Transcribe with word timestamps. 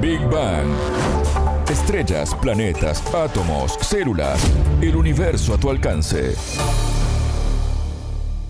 Big 0.00 0.20
Bang. 0.30 0.66
Estrellas, 1.68 2.34
planetas, 2.40 3.02
átomos, 3.14 3.76
células, 3.82 4.40
el 4.80 4.96
universo 4.96 5.52
a 5.52 5.58
tu 5.60 5.68
alcance. 5.68 6.34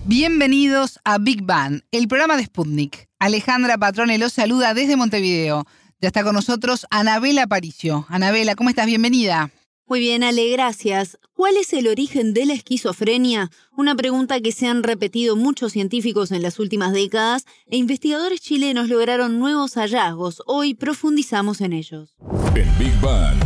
Bienvenidos 0.05 0.99
a 1.03 1.17
Big 1.17 1.43
Bang, 1.43 1.81
el 1.91 2.07
programa 2.07 2.37
de 2.37 2.45
Sputnik. 2.45 3.09
Alejandra 3.19 3.77
Patrone 3.77 4.17
los 4.17 4.31
saluda 4.31 4.73
desde 4.73 4.95
Montevideo. 4.95 5.65
Ya 5.99 6.07
está 6.07 6.23
con 6.23 6.35
nosotros 6.35 6.87
Anabela 6.89 7.43
Aparicio. 7.43 8.05
Anabela, 8.07 8.55
¿cómo 8.55 8.69
estás? 8.69 8.85
Bienvenida. 8.85 9.51
Muy 9.91 9.99
bien, 9.99 10.23
Ale, 10.23 10.47
gracias. 10.47 11.17
¿Cuál 11.33 11.57
es 11.57 11.73
el 11.73 11.85
origen 11.89 12.33
de 12.33 12.45
la 12.45 12.53
esquizofrenia? 12.53 13.51
Una 13.75 13.93
pregunta 13.93 14.39
que 14.39 14.53
se 14.53 14.65
han 14.65 14.83
repetido 14.83 15.35
muchos 15.35 15.73
científicos 15.73 16.31
en 16.31 16.41
las 16.41 16.59
últimas 16.59 16.93
décadas 16.93 17.45
e 17.69 17.75
investigadores 17.75 18.39
chilenos 18.39 18.87
lograron 18.87 19.37
nuevos 19.37 19.73
hallazgos. 19.73 20.43
Hoy 20.45 20.75
profundizamos 20.75 21.59
en 21.59 21.73
ellos. 21.73 22.15
En 22.55 22.79
Big 22.79 23.01
Bang. 23.01 23.37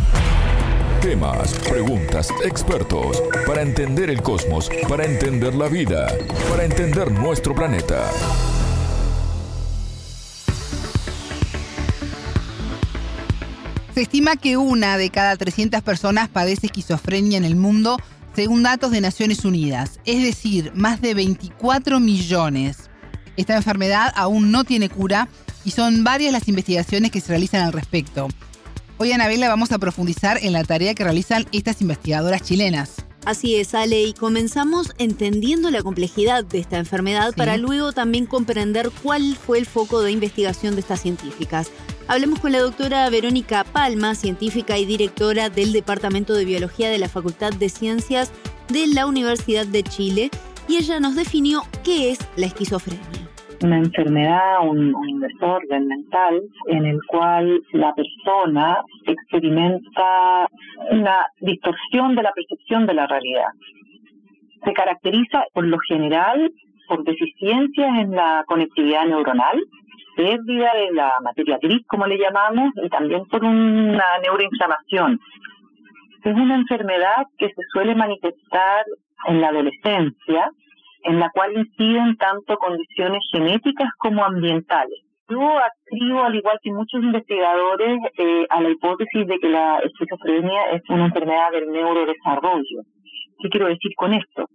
Temas, 1.02 1.52
preguntas, 1.68 2.28
expertos, 2.44 3.20
para 3.44 3.62
entender 3.62 4.08
el 4.08 4.22
cosmos, 4.22 4.70
para 4.88 5.04
entender 5.04 5.52
la 5.52 5.68
vida, 5.68 6.16
para 6.48 6.64
entender 6.64 7.10
nuestro 7.10 7.56
planeta. 7.56 8.08
Se 13.96 14.02
estima 14.02 14.36
que 14.36 14.58
una 14.58 14.98
de 14.98 15.08
cada 15.08 15.34
300 15.38 15.80
personas 15.80 16.28
padece 16.28 16.66
esquizofrenia 16.66 17.38
en 17.38 17.46
el 17.46 17.56
mundo, 17.56 17.96
según 18.34 18.62
datos 18.62 18.90
de 18.90 19.00
Naciones 19.00 19.42
Unidas, 19.46 20.00
es 20.04 20.22
decir, 20.22 20.70
más 20.74 21.00
de 21.00 21.14
24 21.14 21.98
millones. 21.98 22.90
Esta 23.38 23.56
enfermedad 23.56 24.12
aún 24.14 24.52
no 24.52 24.64
tiene 24.64 24.90
cura 24.90 25.28
y 25.64 25.70
son 25.70 26.04
varias 26.04 26.30
las 26.30 26.46
investigaciones 26.46 27.10
que 27.10 27.22
se 27.22 27.28
realizan 27.28 27.62
al 27.62 27.72
respecto. 27.72 28.28
Hoy, 28.98 29.12
Anabela, 29.12 29.48
vamos 29.48 29.72
a 29.72 29.78
profundizar 29.78 30.40
en 30.42 30.52
la 30.52 30.62
tarea 30.62 30.92
que 30.92 31.04
realizan 31.04 31.46
estas 31.52 31.80
investigadoras 31.80 32.42
chilenas. 32.42 32.96
Así 33.24 33.56
es, 33.56 33.74
Ale, 33.74 34.02
y 34.02 34.12
comenzamos 34.12 34.92
entendiendo 34.98 35.70
la 35.70 35.82
complejidad 35.82 36.44
de 36.44 36.58
esta 36.58 36.76
enfermedad 36.76 37.34
para 37.34 37.56
luego 37.56 37.92
también 37.92 38.26
comprender 38.26 38.90
cuál 39.02 39.36
fue 39.36 39.58
el 39.58 39.64
foco 39.64 40.02
de 40.02 40.12
investigación 40.12 40.74
de 40.74 40.80
estas 40.82 41.00
científicas. 41.00 41.70
Hablemos 42.08 42.38
con 42.38 42.52
la 42.52 42.60
doctora 42.60 43.10
Verónica 43.10 43.64
Palma, 43.64 44.14
científica 44.14 44.78
y 44.78 44.86
directora 44.86 45.50
del 45.50 45.72
Departamento 45.72 46.34
de 46.34 46.44
Biología 46.44 46.88
de 46.88 46.98
la 46.98 47.08
Facultad 47.08 47.52
de 47.52 47.68
Ciencias 47.68 48.32
de 48.68 48.86
la 48.86 49.06
Universidad 49.06 49.66
de 49.66 49.82
Chile, 49.82 50.30
y 50.68 50.76
ella 50.76 51.00
nos 51.00 51.16
definió 51.16 51.62
qué 51.84 52.12
es 52.12 52.18
la 52.36 52.46
esquizofrenia 52.46 53.00
una 53.62 53.78
enfermedad, 53.78 54.68
un, 54.68 54.94
un, 54.94 55.20
desorden 55.20 55.88
mental 55.88 56.42
en 56.66 56.84
el 56.84 56.98
cual 57.08 57.62
la 57.72 57.94
persona 57.94 58.82
experimenta 59.06 60.46
una 60.90 61.26
distorsión 61.40 62.14
de 62.14 62.22
la 62.22 62.32
percepción 62.32 62.86
de 62.86 62.94
la 62.94 63.06
realidad. 63.06 63.48
Se 64.62 64.72
caracteriza 64.74 65.44
por 65.54 65.66
lo 65.66 65.78
general 65.88 66.52
por 66.86 67.02
deficiencias 67.04 67.98
en 67.98 68.12
la 68.12 68.44
conectividad 68.46 69.06
neuronal, 69.06 69.58
pérdida 70.16 70.72
de 70.74 70.92
la 70.94 71.12
materia 71.22 71.58
gris, 71.60 71.86
como 71.86 72.06
le 72.06 72.18
llamamos, 72.18 72.70
y 72.82 72.88
también 72.88 73.24
por 73.26 73.44
una 73.44 74.04
neuroinflamación. 74.22 75.20
Es 76.24 76.34
una 76.34 76.56
enfermedad 76.56 77.26
que 77.38 77.46
se 77.46 77.62
suele 77.72 77.94
manifestar 77.94 78.84
en 79.26 79.40
la 79.40 79.48
adolescencia, 79.48 80.50
en 81.04 81.20
la 81.20 81.30
cual 81.30 81.56
inciden 81.56 82.16
tanto 82.16 82.56
condiciones 82.56 83.20
genéticas 83.30 83.90
como 83.98 84.24
ambientales. 84.24 84.98
Yo 85.28 85.40
adscribo, 85.58 86.24
al 86.24 86.34
igual 86.34 86.58
que 86.62 86.72
muchos 86.72 87.02
investigadores, 87.02 87.98
eh, 88.16 88.46
a 88.48 88.60
la 88.60 88.70
hipótesis 88.70 89.26
de 89.26 89.38
que 89.38 89.48
la 89.48 89.78
esquizofrenia 89.78 90.70
es 90.72 90.82
una 90.88 91.06
enfermedad 91.06 91.50
del 91.52 91.70
neurodesarrollo. 91.70 92.82
¿Qué 93.38 93.48
quiero 93.48 93.66
decir 93.66 93.92
con 93.96 94.14
esto? 94.14 94.46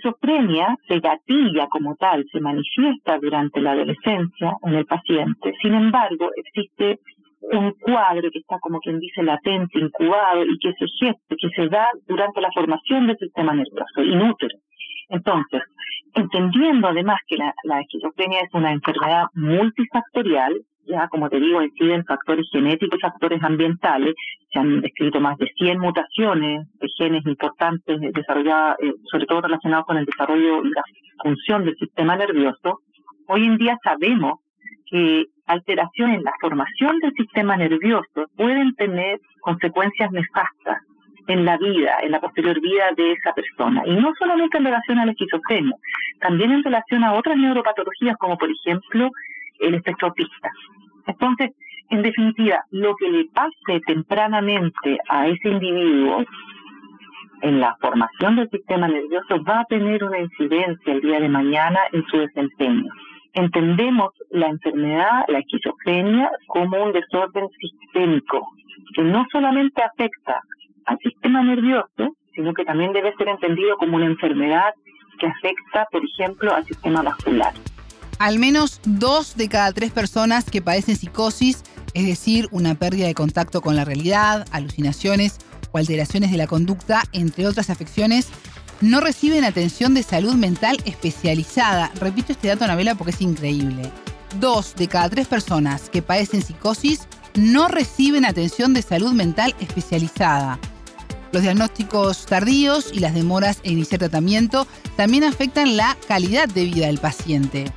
Esquizofrenia 0.00 0.76
se 0.88 0.98
gatilla 0.98 1.66
como 1.68 1.94
tal, 1.96 2.24
se 2.32 2.40
manifiesta 2.40 3.18
durante 3.18 3.60
la 3.60 3.72
adolescencia 3.72 4.56
en 4.62 4.74
el 4.74 4.86
paciente. 4.86 5.52
Sin 5.60 5.74
embargo, 5.74 6.30
existe 6.36 7.00
un 7.52 7.72
cuadro 7.72 8.30
que 8.30 8.38
está 8.38 8.58
como 8.60 8.80
quien 8.80 8.98
dice 8.98 9.22
latente, 9.22 9.78
incubado 9.78 10.42
y 10.44 10.58
que 10.58 10.72
se 10.72 10.86
gesta, 10.98 11.36
que 11.38 11.48
se 11.54 11.68
da 11.68 11.86
durante 12.06 12.40
la 12.40 12.50
formación 12.52 13.06
del 13.06 13.18
sistema 13.18 13.52
nervioso, 13.52 14.02
inútero. 14.02 14.56
Entonces, 15.10 15.62
entendiendo 16.14 16.88
además 16.88 17.18
que 17.26 17.36
la, 17.36 17.52
la 17.64 17.80
esquizofrenia 17.80 18.40
es 18.40 18.54
una 18.54 18.72
enfermedad 18.72 19.24
multifactorial, 19.34 20.54
ya 20.90 21.08
como 21.08 21.28
te 21.28 21.38
digo, 21.38 21.62
inciden 21.62 22.04
factores 22.04 22.46
genéticos 22.50 22.98
y 22.98 23.02
factores 23.02 23.42
ambientales. 23.42 24.14
Se 24.52 24.58
han 24.58 24.80
descrito 24.80 25.20
más 25.20 25.38
de 25.38 25.46
100 25.56 25.78
mutaciones 25.78 26.66
de 26.74 26.88
genes 26.98 27.24
importantes 27.26 28.00
desarrolladas, 28.12 28.76
eh, 28.80 28.92
sobre 29.10 29.26
todo 29.26 29.42
relacionados 29.42 29.86
con 29.86 29.96
el 29.96 30.06
desarrollo 30.06 30.64
y 30.64 30.70
la 30.70 30.82
función 31.22 31.64
del 31.64 31.76
sistema 31.76 32.16
nervioso. 32.16 32.80
Hoy 33.28 33.44
en 33.44 33.56
día 33.56 33.78
sabemos 33.84 34.40
que 34.90 35.26
alteraciones 35.46 36.18
en 36.18 36.24
la 36.24 36.32
formación 36.40 36.98
del 36.98 37.12
sistema 37.12 37.56
nervioso 37.56 38.26
pueden 38.36 38.74
tener 38.74 39.20
consecuencias 39.40 40.10
nefastas 40.10 40.78
en 41.28 41.44
la 41.44 41.56
vida, 41.58 41.98
en 42.02 42.10
la 42.10 42.20
posterior 42.20 42.60
vida 42.60 42.90
de 42.96 43.12
esa 43.12 43.32
persona. 43.32 43.82
Y 43.86 43.94
no 43.94 44.12
solamente 44.18 44.58
en 44.58 44.64
relación 44.64 44.98
a 44.98 45.06
la 45.06 45.12
esquizofrenia, 45.12 45.74
también 46.20 46.50
en 46.50 46.64
relación 46.64 47.04
a 47.04 47.14
otras 47.14 47.36
neuropatologías 47.36 48.16
como 48.16 48.36
por 48.36 48.48
ejemplo 48.50 49.10
el 49.60 49.74
espectro 49.74 50.08
autista. 50.08 50.50
Entonces, 51.06 51.50
en 51.90 52.02
definitiva, 52.02 52.64
lo 52.70 52.94
que 52.96 53.10
le 53.10 53.24
pase 53.34 53.80
tempranamente 53.86 54.98
a 55.08 55.26
ese 55.26 55.48
individuo 55.48 56.24
en 57.42 57.60
la 57.60 57.76
formación 57.80 58.36
del 58.36 58.48
sistema 58.50 58.86
nervioso 58.86 59.42
va 59.42 59.60
a 59.60 59.64
tener 59.64 60.04
una 60.04 60.18
incidencia 60.18 60.92
el 60.92 61.00
día 61.00 61.20
de 61.20 61.28
mañana 61.28 61.80
en 61.92 62.04
su 62.06 62.18
desempeño. 62.18 62.90
Entendemos 63.32 64.10
la 64.30 64.48
enfermedad, 64.48 65.24
la 65.28 65.38
esquizofrenia, 65.38 66.30
como 66.46 66.82
un 66.82 66.92
desorden 66.92 67.48
sistémico 67.58 68.46
que 68.94 69.02
no 69.02 69.26
solamente 69.30 69.82
afecta 69.82 70.40
al 70.86 70.98
sistema 70.98 71.42
nervioso, 71.42 72.16
sino 72.34 72.52
que 72.54 72.64
también 72.64 72.92
debe 72.92 73.14
ser 73.16 73.28
entendido 73.28 73.76
como 73.76 73.96
una 73.96 74.06
enfermedad 74.06 74.72
que 75.18 75.26
afecta, 75.26 75.86
por 75.90 76.02
ejemplo, 76.04 76.52
al 76.52 76.64
sistema 76.64 77.02
vascular. 77.02 77.52
Al 78.20 78.38
menos 78.38 78.82
dos 78.84 79.34
de 79.36 79.48
cada 79.48 79.72
tres 79.72 79.92
personas 79.92 80.44
que 80.44 80.60
padecen 80.60 80.94
psicosis, 80.94 81.62
es 81.94 82.04
decir, 82.04 82.48
una 82.50 82.74
pérdida 82.74 83.06
de 83.06 83.14
contacto 83.14 83.62
con 83.62 83.76
la 83.76 83.86
realidad, 83.86 84.46
alucinaciones 84.50 85.38
o 85.72 85.78
alteraciones 85.78 86.30
de 86.30 86.36
la 86.36 86.46
conducta, 86.46 87.02
entre 87.12 87.46
otras 87.46 87.70
afecciones, 87.70 88.26
no 88.82 89.00
reciben 89.00 89.42
atención 89.42 89.94
de 89.94 90.02
salud 90.02 90.34
mental 90.34 90.76
especializada. 90.84 91.90
Repito 91.98 92.32
este 92.32 92.48
dato, 92.48 92.64
Anabela, 92.64 92.94
porque 92.94 93.12
es 93.12 93.22
increíble. 93.22 93.90
Dos 94.38 94.74
de 94.74 94.86
cada 94.86 95.08
tres 95.08 95.26
personas 95.26 95.88
que 95.88 96.02
padecen 96.02 96.42
psicosis 96.42 97.08
no 97.36 97.68
reciben 97.68 98.26
atención 98.26 98.74
de 98.74 98.82
salud 98.82 99.12
mental 99.12 99.54
especializada. 99.60 100.58
Los 101.32 101.40
diagnósticos 101.40 102.26
tardíos 102.26 102.90
y 102.92 102.98
las 102.98 103.14
demoras 103.14 103.60
en 103.62 103.72
iniciar 103.72 104.00
tratamiento 104.00 104.66
también 104.96 105.24
afectan 105.24 105.78
la 105.78 105.96
calidad 106.06 106.50
de 106.50 106.66
vida 106.66 106.86
del 106.88 106.98
paciente. 106.98 107.72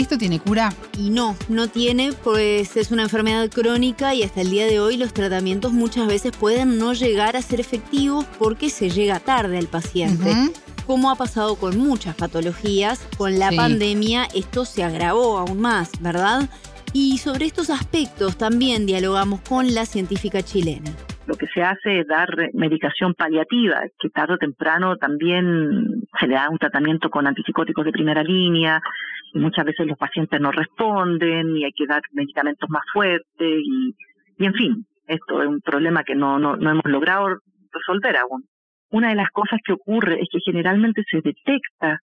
¿Esto 0.00 0.16
tiene 0.16 0.40
cura? 0.40 0.72
Y 0.98 1.10
no, 1.10 1.36
no 1.50 1.68
tiene, 1.68 2.14
pues 2.14 2.74
es 2.78 2.90
una 2.90 3.02
enfermedad 3.02 3.50
crónica 3.50 4.14
y 4.14 4.22
hasta 4.22 4.40
el 4.40 4.50
día 4.50 4.66
de 4.66 4.80
hoy 4.80 4.96
los 4.96 5.12
tratamientos 5.12 5.74
muchas 5.74 6.06
veces 6.06 6.32
pueden 6.32 6.78
no 6.78 6.94
llegar 6.94 7.36
a 7.36 7.42
ser 7.42 7.60
efectivos 7.60 8.24
porque 8.38 8.70
se 8.70 8.88
llega 8.88 9.20
tarde 9.20 9.58
al 9.58 9.66
paciente. 9.66 10.34
Como 10.86 11.10
ha 11.10 11.16
pasado 11.16 11.56
con 11.56 11.78
muchas 11.78 12.16
patologías, 12.16 12.98
con 13.18 13.38
la 13.38 13.52
pandemia 13.52 14.26
esto 14.34 14.64
se 14.64 14.84
agravó 14.84 15.36
aún 15.36 15.60
más, 15.60 15.90
¿verdad? 16.00 16.48
Y 16.94 17.18
sobre 17.18 17.44
estos 17.44 17.68
aspectos 17.68 18.38
también 18.38 18.86
dialogamos 18.86 19.42
con 19.42 19.74
la 19.74 19.84
científica 19.84 20.42
chilena 20.42 20.96
lo 21.30 21.36
que 21.36 21.46
se 21.54 21.62
hace 21.62 22.00
es 22.00 22.08
dar 22.08 22.28
medicación 22.54 23.14
paliativa, 23.14 23.82
que 24.00 24.10
tarde 24.10 24.34
o 24.34 24.38
temprano 24.38 24.96
también 24.96 26.02
se 26.18 26.26
le 26.26 26.34
da 26.34 26.50
un 26.50 26.58
tratamiento 26.58 27.08
con 27.08 27.24
antipsicóticos 27.28 27.84
de 27.84 27.92
primera 27.92 28.24
línea, 28.24 28.80
y 29.32 29.38
muchas 29.38 29.64
veces 29.64 29.86
los 29.86 29.96
pacientes 29.96 30.40
no 30.40 30.50
responden 30.50 31.56
y 31.56 31.64
hay 31.64 31.70
que 31.70 31.86
dar 31.86 32.02
medicamentos 32.10 32.68
más 32.68 32.82
fuertes 32.92 33.22
y, 33.38 33.94
y 34.38 34.44
en 34.44 34.54
fin, 34.54 34.86
esto 35.06 35.40
es 35.40 35.48
un 35.48 35.60
problema 35.60 36.02
que 36.02 36.16
no, 36.16 36.40
no, 36.40 36.56
no 36.56 36.70
hemos 36.70 36.86
logrado 36.86 37.38
resolver 37.72 38.16
aún. 38.16 38.42
Una 38.90 39.10
de 39.10 39.14
las 39.14 39.30
cosas 39.30 39.60
que 39.64 39.74
ocurre 39.74 40.20
es 40.20 40.28
que 40.32 40.40
generalmente 40.44 41.04
se 41.08 41.18
detecta 41.18 42.00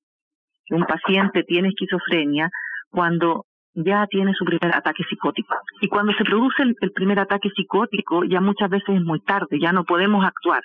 que 0.66 0.74
un 0.74 0.86
paciente 0.86 1.44
tiene 1.44 1.68
esquizofrenia 1.68 2.50
cuando 2.90 3.44
ya 3.78 4.08
tiene 4.08 4.34
su 4.34 4.44
primer 4.44 4.76
ataque 4.76 5.04
psicótico. 5.08 5.56
Y 5.82 5.88
cuando 5.88 6.12
se 6.14 6.24
produce 6.24 6.64
el, 6.64 6.92
primer 6.92 7.20
ataque 7.20 7.50
psicótico, 7.56 8.24
ya 8.24 8.42
muchas 8.42 8.70
veces 8.70 8.96
es 8.96 9.04
muy 9.04 9.20
tarde, 9.22 9.60
ya 9.60 9.72
no 9.72 9.84
podemos 9.84 10.26
actuar. 10.26 10.62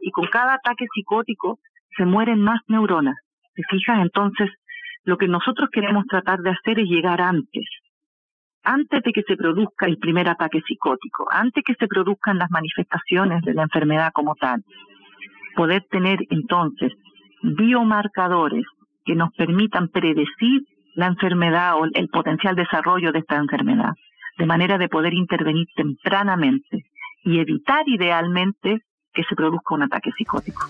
Y 0.00 0.10
con 0.10 0.26
cada 0.28 0.54
ataque 0.54 0.86
psicótico 0.94 1.58
se 1.96 2.06
mueren 2.06 2.40
más 2.40 2.60
neuronas, 2.68 3.16
¿se 3.54 3.62
fija? 3.70 4.00
Entonces, 4.00 4.50
lo 5.04 5.18
que 5.18 5.28
nosotros 5.28 5.68
queremos 5.70 6.06
tratar 6.06 6.40
de 6.40 6.50
hacer 6.50 6.80
es 6.80 6.88
llegar 6.88 7.20
antes 7.20 7.64
antes 8.66 9.02
de 9.02 9.12
que 9.12 9.22
se 9.24 9.36
produzca 9.36 9.84
el 9.84 9.98
primer 9.98 10.26
ataque 10.26 10.62
psicótico, 10.66 11.28
antes 11.30 11.62
que 11.64 11.74
se 11.74 11.86
produzcan 11.86 12.38
las 12.38 12.50
manifestaciones 12.50 13.42
de 13.42 13.52
la 13.52 13.64
enfermedad 13.64 14.10
como 14.14 14.34
tal. 14.36 14.64
Poder 15.54 15.84
tener 15.90 16.20
entonces 16.30 16.92
biomarcadores 17.42 18.64
que 19.04 19.14
nos 19.14 19.34
permitan 19.34 19.88
predecir 19.88 20.62
la 20.94 21.06
enfermedad 21.06 21.76
o 21.76 21.84
el 21.92 22.08
potencial 22.08 22.56
desarrollo 22.56 23.12
de 23.12 23.20
esta 23.20 23.36
enfermedad, 23.36 23.92
de 24.38 24.46
manera 24.46 24.78
de 24.78 24.88
poder 24.88 25.12
intervenir 25.14 25.66
tempranamente 25.76 26.84
y 27.24 27.38
evitar 27.38 27.82
idealmente 27.86 28.80
que 29.12 29.22
se 29.28 29.34
produzca 29.36 29.74
un 29.74 29.82
ataque 29.82 30.10
psicótico. 30.16 30.66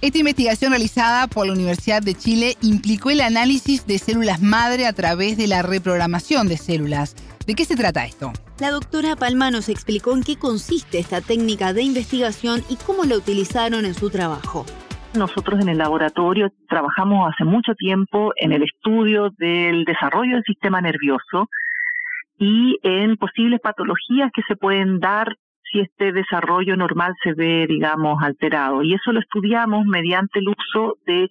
Esta 0.00 0.18
investigación 0.18 0.72
realizada 0.72 1.28
por 1.28 1.46
la 1.46 1.54
Universidad 1.54 2.02
de 2.02 2.14
Chile 2.14 2.56
implicó 2.60 3.10
el 3.10 3.22
análisis 3.22 3.86
de 3.86 3.98
células 3.98 4.42
madre 4.42 4.86
a 4.86 4.92
través 4.92 5.38
de 5.38 5.46
la 5.46 5.62
reprogramación 5.62 6.46
de 6.46 6.58
células. 6.58 7.16
¿De 7.46 7.54
qué 7.54 7.64
se 7.64 7.76
trata 7.76 8.04
esto? 8.04 8.32
La 8.58 8.70
doctora 8.70 9.16
Palma 9.16 9.50
nos 9.50 9.68
explicó 9.68 10.14
en 10.14 10.22
qué 10.22 10.36
consiste 10.36 10.98
esta 10.98 11.20
técnica 11.20 11.72
de 11.72 11.82
investigación 11.82 12.62
y 12.68 12.76
cómo 12.76 13.04
la 13.04 13.16
utilizaron 13.16 13.84
en 13.86 13.94
su 13.94 14.10
trabajo. 14.10 14.66
Nosotros 15.16 15.60
en 15.60 15.68
el 15.68 15.78
laboratorio 15.78 16.50
trabajamos 16.68 17.32
hace 17.32 17.44
mucho 17.44 17.74
tiempo 17.76 18.32
en 18.36 18.52
el 18.52 18.64
estudio 18.64 19.30
del 19.38 19.84
desarrollo 19.84 20.34
del 20.34 20.42
sistema 20.42 20.80
nervioso 20.80 21.48
y 22.36 22.78
en 22.82 23.16
posibles 23.16 23.60
patologías 23.60 24.30
que 24.34 24.42
se 24.48 24.56
pueden 24.56 24.98
dar 24.98 25.36
si 25.70 25.80
este 25.80 26.12
desarrollo 26.12 26.76
normal 26.76 27.14
se 27.22 27.32
ve, 27.32 27.66
digamos, 27.68 28.20
alterado. 28.24 28.82
Y 28.82 28.94
eso 28.94 29.12
lo 29.12 29.20
estudiamos 29.20 29.84
mediante 29.86 30.40
el 30.40 30.48
uso 30.48 30.96
de 31.06 31.28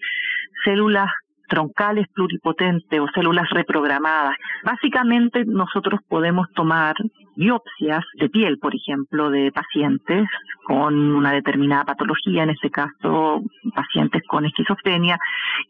células 0.64 1.10
troncales 1.54 2.08
pluripotentes 2.16 3.00
o 3.00 3.08
células 3.14 3.48
reprogramadas. 3.52 4.36
Básicamente 4.64 5.46
nosotros 5.46 6.00
podemos 6.10 6.52
tomar 6.54 6.96
biopsias 7.36 8.04
de 8.16 8.28
piel, 8.30 8.58
por 8.58 8.74
ejemplo, 8.74 9.30
de 9.30 9.52
pacientes 9.52 10.28
con 10.66 10.96
una 11.14 11.32
determinada 11.32 11.84
patología, 11.86 12.42
en 12.42 12.50
este 12.50 12.72
caso 12.72 13.44
pacientes 13.76 14.24
con 14.28 14.46
esquizofrenia, 14.46 15.20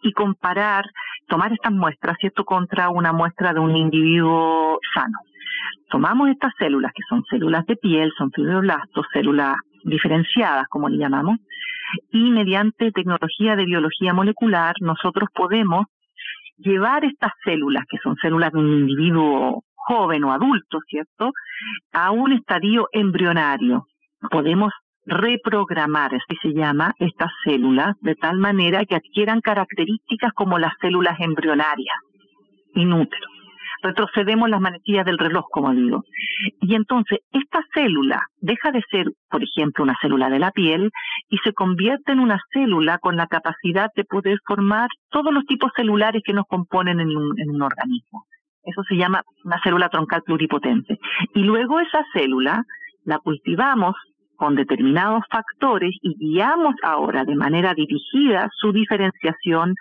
y 0.01 0.13
comparar, 0.13 0.85
tomar 1.27 1.51
estas 1.51 1.73
muestras, 1.73 2.15
¿cierto?, 2.17 2.45
contra 2.45 2.87
una 2.87 3.11
muestra 3.11 3.53
de 3.53 3.59
un 3.59 3.75
individuo 3.75 4.79
sano. 4.93 5.17
Tomamos 5.89 6.29
estas 6.29 6.53
células, 6.57 6.93
que 6.95 7.03
son 7.09 7.23
células 7.29 7.65
de 7.65 7.75
piel, 7.75 8.13
son 8.17 8.31
fibroblastos, 8.31 9.05
células 9.11 9.57
diferenciadas, 9.83 10.67
como 10.69 10.89
le 10.89 10.97
llamamos, 10.97 11.37
y 12.11 12.31
mediante 12.31 12.91
tecnología 12.91 13.55
de 13.55 13.65
biología 13.65 14.13
molecular 14.13 14.75
nosotros 14.81 15.29
podemos 15.33 15.85
llevar 16.57 17.05
estas 17.05 17.31
células, 17.43 17.83
que 17.89 17.97
son 17.97 18.15
células 18.21 18.51
de 18.51 18.59
un 18.59 18.71
individuo 18.71 19.63
joven 19.75 20.23
o 20.23 20.31
adulto, 20.31 20.79
¿cierto?, 20.87 21.31
a 21.91 22.11
un 22.11 22.31
estadio 22.31 22.87
embrionario. 22.91 23.87
Podemos 24.31 24.71
reprogramar, 25.05 26.15
así 26.15 26.37
se 26.41 26.53
llama, 26.53 26.93
estas 26.99 27.31
células, 27.43 27.95
de 28.01 28.15
tal 28.15 28.37
manera 28.37 28.85
que 28.85 28.95
adquieran 28.95 29.41
características 29.41 30.31
como 30.33 30.57
las 30.57 30.73
células 30.79 31.19
embrionarias, 31.19 31.97
inútero 32.75 33.27
retrocedemos 33.83 34.49
las 34.49 34.61
manecillas 34.61 35.05
del 35.05 35.17
reloj, 35.17 35.45
como 35.51 35.73
digo. 35.73 36.03
Y 36.61 36.75
entonces 36.75 37.19
esta 37.31 37.63
célula 37.73 38.21
deja 38.39 38.71
de 38.71 38.81
ser, 38.89 39.07
por 39.29 39.43
ejemplo, 39.43 39.83
una 39.83 39.97
célula 40.01 40.29
de 40.29 40.39
la 40.39 40.51
piel 40.51 40.89
y 41.29 41.37
se 41.39 41.53
convierte 41.53 42.13
en 42.13 42.19
una 42.19 42.39
célula 42.51 42.97
con 42.97 43.17
la 43.17 43.27
capacidad 43.27 43.89
de 43.95 44.05
poder 44.05 44.39
formar 44.45 44.87
todos 45.09 45.33
los 45.33 45.45
tipos 45.45 45.71
celulares 45.75 46.21
que 46.25 46.33
nos 46.33 46.45
componen 46.47 46.99
en 46.99 47.15
un, 47.15 47.39
en 47.39 47.49
un 47.51 47.61
organismo. 47.61 48.25
Eso 48.63 48.81
se 48.87 48.95
llama 48.95 49.21
una 49.43 49.61
célula 49.61 49.89
troncal 49.89 50.23
pluripotente. 50.23 50.97
Y 51.35 51.43
luego 51.43 51.79
esa 51.79 52.03
célula 52.13 52.63
la 53.03 53.19
cultivamos 53.19 53.95
con 54.35 54.55
determinados 54.55 55.23
factores 55.29 55.95
y 56.01 56.15
guiamos 56.17 56.75
ahora 56.83 57.23
de 57.23 57.35
manera 57.35 57.73
dirigida 57.73 58.49
su 58.59 58.71
diferenciación 58.71 59.75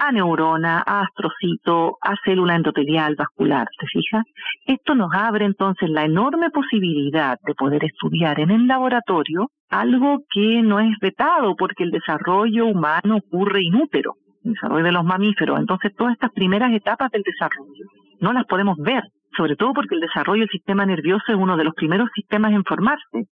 a 0.00 0.12
neurona, 0.12 0.82
a 0.86 1.02
astrocito, 1.02 1.98
a 2.00 2.14
célula 2.24 2.56
endotelial 2.56 3.16
vascular, 3.16 3.68
¿te 3.78 3.86
fijas? 3.86 4.24
Esto 4.64 4.94
nos 4.94 5.12
abre 5.12 5.44
entonces 5.44 5.90
la 5.90 6.04
enorme 6.04 6.48
posibilidad 6.50 7.36
de 7.44 7.54
poder 7.54 7.84
estudiar 7.84 8.40
en 8.40 8.50
el 8.50 8.66
laboratorio 8.66 9.50
algo 9.68 10.20
que 10.32 10.62
no 10.62 10.80
es 10.80 10.98
vetado 11.00 11.54
porque 11.54 11.84
el 11.84 11.90
desarrollo 11.90 12.66
humano 12.66 13.18
ocurre 13.18 13.62
inútero, 13.62 14.14
el 14.42 14.54
desarrollo 14.54 14.84
de 14.84 14.92
los 14.92 15.04
mamíferos. 15.04 15.60
Entonces 15.60 15.94
todas 15.94 16.14
estas 16.14 16.32
primeras 16.32 16.72
etapas 16.72 17.10
del 17.10 17.22
desarrollo 17.22 17.84
no 18.20 18.32
las 18.32 18.46
podemos 18.46 18.78
ver, 18.78 19.04
sobre 19.36 19.56
todo 19.56 19.74
porque 19.74 19.94
el 19.96 20.00
desarrollo 20.00 20.40
del 20.40 20.50
sistema 20.50 20.86
nervioso 20.86 21.24
es 21.28 21.36
uno 21.36 21.58
de 21.58 21.64
los 21.64 21.74
primeros 21.74 22.08
sistemas 22.14 22.52
en 22.52 22.64
formarse. 22.64 23.28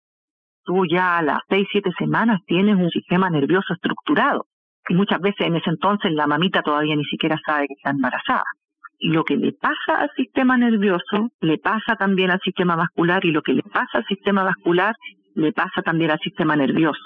Tú 0.65 0.85
ya 0.85 1.17
a 1.17 1.21
las 1.21 1.39
seis, 1.47 1.65
siete 1.71 1.91
semanas 1.97 2.41
tienes 2.45 2.75
un 2.75 2.89
sistema 2.89 3.29
nervioso 3.29 3.73
estructurado 3.73 4.45
muchas 4.95 5.19
veces 5.19 5.47
en 5.47 5.55
ese 5.55 5.69
entonces 5.69 6.11
la 6.11 6.27
mamita 6.27 6.61
todavía 6.61 6.95
ni 6.95 7.05
siquiera 7.05 7.37
sabe 7.45 7.67
que 7.67 7.73
está 7.73 7.91
embarazada. 7.91 8.43
Y 8.99 9.09
lo 9.09 9.23
que 9.23 9.37
le 9.37 9.53
pasa 9.53 10.01
al 10.01 10.09
sistema 10.15 10.57
nervioso 10.57 11.29
le 11.41 11.57
pasa 11.57 11.95
también 11.97 12.31
al 12.31 12.39
sistema 12.41 12.75
vascular 12.75 13.23
y 13.25 13.31
lo 13.31 13.41
que 13.41 13.53
le 13.53 13.61
pasa 13.61 13.99
al 13.99 14.05
sistema 14.05 14.43
vascular 14.43 14.95
le 15.35 15.51
pasa 15.53 15.81
también 15.83 16.11
al 16.11 16.19
sistema 16.19 16.55
nervioso. 16.55 17.03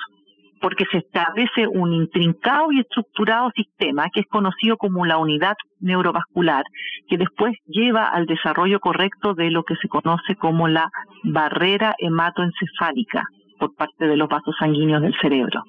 Porque 0.62 0.86
se 0.92 1.00
establece 1.00 1.68
un 1.68 1.92
intrincado 1.92 2.72
y 2.72 2.80
estructurado 2.80 3.52
sistema 3.56 4.08
que 4.14 4.22
es 4.22 4.28
conocido 4.28 4.78
como 4.78 5.06
la 5.06 5.18
unidad 5.18 5.56
neurovascular, 5.80 6.64
que 7.10 7.18
después 7.18 7.58
lleva 7.66 8.08
al 8.08 8.26
desarrollo 8.26 8.80
correcto 8.80 9.34
de 9.34 9.50
lo 9.50 9.64
que 9.64 9.76
se 9.76 9.90
conoce 9.90 10.36
como 10.36 10.68
la 10.68 10.90
barrera 11.24 11.96
hematoencefálica 11.98 13.24
por 13.60 13.76
parte 13.76 14.08
de 14.08 14.16
los 14.16 14.30
vasos 14.30 14.56
sanguíneos 14.60 15.02
del 15.02 15.16
cerebro 15.20 15.64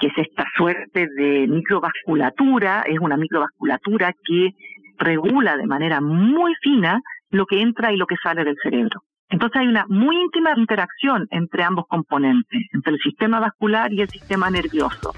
que 0.00 0.08
es 0.08 0.14
esta 0.16 0.44
suerte 0.56 1.06
de 1.14 1.46
microvasculatura, 1.46 2.82
es 2.86 2.98
una 2.98 3.16
microvasculatura 3.16 4.12
que 4.24 4.50
regula 4.98 5.56
de 5.56 5.66
manera 5.66 6.00
muy 6.00 6.54
fina 6.62 7.00
lo 7.30 7.46
que 7.46 7.60
entra 7.60 7.92
y 7.92 7.96
lo 7.96 8.06
que 8.06 8.16
sale 8.22 8.44
del 8.44 8.56
cerebro. 8.62 9.02
Entonces 9.28 9.60
hay 9.60 9.68
una 9.68 9.86
muy 9.88 10.16
íntima 10.16 10.50
interacción 10.56 11.28
entre 11.30 11.62
ambos 11.62 11.84
componentes, 11.88 12.62
entre 12.72 12.94
el 12.94 12.98
sistema 12.98 13.38
vascular 13.38 13.92
y 13.92 14.00
el 14.00 14.08
sistema 14.08 14.50
nervioso. 14.50 15.14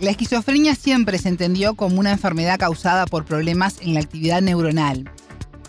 La 0.00 0.10
esquizofrenia 0.10 0.74
siempre 0.74 1.18
se 1.18 1.28
entendió 1.28 1.74
como 1.74 2.00
una 2.00 2.12
enfermedad 2.12 2.58
causada 2.58 3.06
por 3.06 3.24
problemas 3.24 3.82
en 3.82 3.94
la 3.94 4.00
actividad 4.00 4.40
neuronal. 4.40 5.10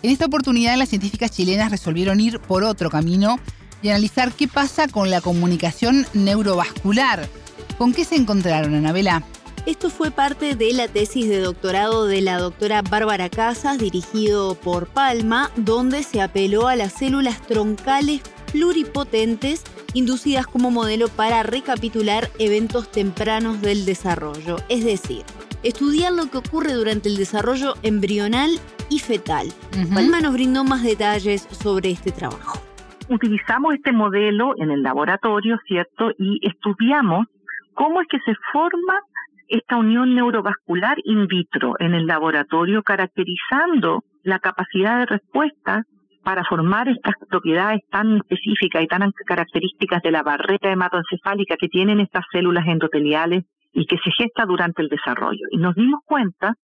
En 0.02 0.10
esta 0.10 0.26
oportunidad 0.26 0.76
las 0.76 0.88
científicas 0.88 1.30
chilenas 1.30 1.70
resolvieron 1.70 2.18
ir 2.18 2.40
por 2.40 2.64
otro 2.64 2.90
camino 2.90 3.36
y 3.82 3.90
analizar 3.90 4.32
qué 4.32 4.48
pasa 4.48 4.88
con 4.88 5.10
la 5.10 5.20
comunicación 5.20 6.06
neurovascular, 6.14 7.28
¿Con 7.78 7.92
qué 7.92 8.04
se 8.04 8.14
encontraron, 8.16 8.74
Anabela? 8.74 9.22
Esto 9.66 9.90
fue 9.90 10.10
parte 10.10 10.54
de 10.54 10.72
la 10.74 10.88
tesis 10.88 11.28
de 11.28 11.40
doctorado 11.40 12.06
de 12.06 12.20
la 12.20 12.38
doctora 12.38 12.82
Bárbara 12.82 13.28
Casas, 13.28 13.78
dirigido 13.78 14.54
por 14.54 14.86
Palma, 14.86 15.50
donde 15.56 16.02
se 16.02 16.20
apeló 16.20 16.68
a 16.68 16.76
las 16.76 16.92
células 16.92 17.40
troncales 17.42 18.22
pluripotentes 18.52 19.64
inducidas 19.94 20.46
como 20.46 20.70
modelo 20.70 21.08
para 21.08 21.42
recapitular 21.42 22.28
eventos 22.38 22.92
tempranos 22.92 23.60
del 23.60 23.86
desarrollo, 23.86 24.56
es 24.68 24.84
decir, 24.84 25.22
estudiar 25.62 26.12
lo 26.12 26.30
que 26.30 26.38
ocurre 26.38 26.74
durante 26.74 27.08
el 27.08 27.16
desarrollo 27.16 27.74
embrional 27.82 28.50
y 28.90 29.00
fetal. 29.00 29.48
Palma 29.92 30.20
nos 30.20 30.34
brindó 30.34 30.62
más 30.62 30.82
detalles 30.84 31.48
sobre 31.50 31.90
este 31.90 32.12
trabajo. 32.12 32.60
Utilizamos 33.08 33.74
este 33.74 33.92
modelo 33.92 34.54
en 34.58 34.70
el 34.70 34.82
laboratorio, 34.82 35.58
¿cierto? 35.66 36.10
Y 36.18 36.40
estudiamos 36.46 37.26
cómo 37.74 38.00
es 38.00 38.06
que 38.08 38.18
se 38.20 38.34
forma 38.52 39.00
esta 39.48 39.76
unión 39.76 40.14
neurovascular 40.14 40.96
in 41.04 41.26
vitro 41.26 41.74
en 41.78 41.94
el 41.94 42.06
laboratorio, 42.06 42.82
caracterizando 42.82 44.04
la 44.22 44.38
capacidad 44.38 45.00
de 45.00 45.06
respuesta 45.06 45.84
para 46.22 46.44
formar 46.44 46.88
estas 46.88 47.14
propiedades 47.28 47.82
tan 47.90 48.16
específicas 48.16 48.82
y 48.82 48.86
tan 48.86 49.12
características 49.26 50.02
de 50.02 50.10
la 50.10 50.22
barrera 50.22 50.72
hematoencefálica 50.72 51.56
que 51.56 51.68
tienen 51.68 52.00
estas 52.00 52.24
células 52.32 52.66
endoteliales 52.66 53.44
y 53.72 53.84
que 53.86 53.98
se 53.98 54.10
gesta 54.10 54.46
durante 54.46 54.80
el 54.80 54.88
desarrollo. 54.88 55.46
Y 55.50 55.58
nos 55.58 55.74
dimos 55.74 56.00
cuenta 56.06 56.54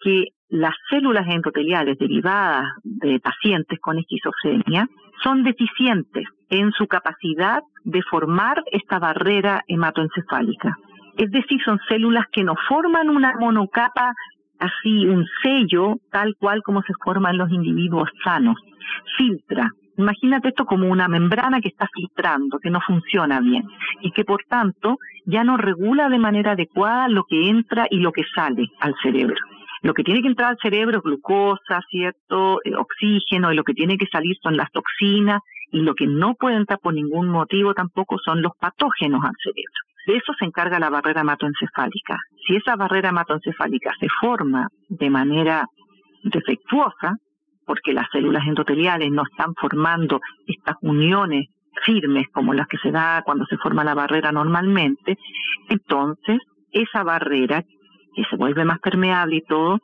que 0.00 0.28
las 0.48 0.74
células 0.88 1.26
endoteliales 1.28 1.98
derivadas 1.98 2.64
de 2.82 3.20
pacientes 3.20 3.78
con 3.80 3.98
esquizofrenia 3.98 4.88
son 5.22 5.42
deficientes 5.42 6.24
en 6.50 6.72
su 6.72 6.86
capacidad 6.86 7.62
de 7.84 8.02
formar 8.02 8.62
esta 8.72 8.98
barrera 8.98 9.62
hematoencefálica. 9.66 10.76
Es 11.16 11.30
decir, 11.30 11.60
son 11.64 11.78
células 11.88 12.26
que 12.32 12.44
no 12.44 12.54
forman 12.68 13.08
una 13.08 13.34
monocapa 13.38 14.12
así, 14.58 15.06
un 15.06 15.26
sello, 15.42 15.96
tal 16.10 16.34
cual 16.38 16.62
como 16.62 16.82
se 16.82 16.92
forman 17.02 17.38
los 17.38 17.50
individuos 17.50 18.08
sanos. 18.22 18.56
Filtra. 19.16 19.70
Imagínate 19.96 20.48
esto 20.48 20.64
como 20.64 20.88
una 20.88 21.08
membrana 21.08 21.60
que 21.60 21.68
está 21.68 21.86
filtrando, 21.92 22.58
que 22.58 22.70
no 22.70 22.80
funciona 22.80 23.40
bien 23.40 23.64
y 24.00 24.12
que 24.12 24.24
por 24.24 24.42
tanto 24.48 24.96
ya 25.26 25.44
no 25.44 25.56
regula 25.56 26.08
de 26.08 26.18
manera 26.18 26.52
adecuada 26.52 27.08
lo 27.08 27.24
que 27.24 27.48
entra 27.48 27.86
y 27.90 27.98
lo 27.98 28.10
que 28.12 28.24
sale 28.34 28.68
al 28.80 28.94
cerebro. 29.02 29.36
Lo 29.82 29.94
que 29.94 30.02
tiene 30.02 30.22
que 30.22 30.28
entrar 30.28 30.50
al 30.50 30.58
cerebro 30.62 30.98
es 30.98 31.02
glucosa, 31.02 31.80
¿cierto? 31.88 32.60
Eh, 32.64 32.74
oxígeno, 32.76 33.52
y 33.52 33.56
lo 33.56 33.64
que 33.64 33.74
tiene 33.74 33.96
que 33.96 34.06
salir 34.06 34.36
son 34.42 34.56
las 34.56 34.70
toxinas, 34.72 35.40
y 35.72 35.80
lo 35.82 35.94
que 35.94 36.06
no 36.06 36.34
puede 36.34 36.56
entrar 36.56 36.78
por 36.80 36.94
ningún 36.94 37.28
motivo 37.28 37.74
tampoco 37.74 38.18
son 38.24 38.42
los 38.42 38.52
patógenos 38.58 39.24
al 39.24 39.34
cerebro. 39.42 39.80
De 40.06 40.16
eso 40.16 40.32
se 40.38 40.44
encarga 40.44 40.78
la 40.78 40.90
barrera 40.90 41.20
hematoencefálica. 41.20 42.18
Si 42.46 42.56
esa 42.56 42.76
barrera 42.76 43.10
hematoencefálica 43.10 43.92
se 44.00 44.08
forma 44.20 44.68
de 44.88 45.10
manera 45.10 45.66
defectuosa, 46.24 47.16
porque 47.66 47.92
las 47.92 48.08
células 48.10 48.46
endoteliales 48.46 49.10
no 49.12 49.22
están 49.30 49.54
formando 49.54 50.20
estas 50.46 50.76
uniones 50.82 51.46
firmes 51.84 52.26
como 52.32 52.52
las 52.52 52.66
que 52.66 52.78
se 52.78 52.90
da 52.90 53.22
cuando 53.24 53.44
se 53.46 53.56
forma 53.58 53.84
la 53.84 53.94
barrera 53.94 54.32
normalmente, 54.32 55.16
entonces 55.68 56.38
esa 56.72 57.04
barrera, 57.04 57.62
que 58.14 58.24
se 58.24 58.36
vuelve 58.36 58.64
más 58.64 58.78
permeable 58.80 59.36
y 59.36 59.42
todo, 59.42 59.80